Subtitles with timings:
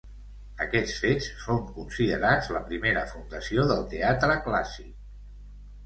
[0.63, 4.93] Aquests fets són considerats la primera fundació del teatre clàssic.